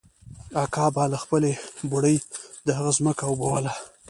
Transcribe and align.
اکا 0.63 0.85
به 0.95 1.03
له 1.13 1.17
خپلې 1.23 1.51
بوړۍ 1.89 2.17
د 2.65 2.67
هغه 2.77 2.91
ځمکه 2.97 3.23
اوبوله. 3.27 3.73